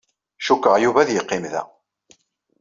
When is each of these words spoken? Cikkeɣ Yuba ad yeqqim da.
Cikkeɣ 0.45 0.75
Yuba 0.83 0.99
ad 1.01 1.09
yeqqim 1.11 1.45
da. 1.51 1.63